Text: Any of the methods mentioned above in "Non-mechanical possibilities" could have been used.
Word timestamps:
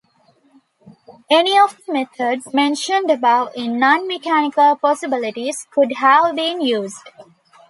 Any 1.29 1.59
of 1.59 1.77
the 1.85 1.93
methods 1.93 2.51
mentioned 2.55 3.11
above 3.11 3.49
in 3.55 3.77
"Non-mechanical 3.77 4.77
possibilities" 4.77 5.67
could 5.71 5.91
have 5.97 6.35
been 6.35 6.59
used. 6.59 7.07